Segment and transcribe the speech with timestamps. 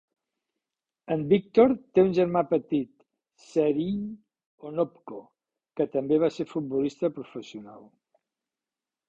[1.15, 2.89] En Viktor té una germà petit,
[3.49, 4.01] Serhiy
[4.71, 5.21] Onopko,
[5.81, 7.87] que també va ser futbolista professional.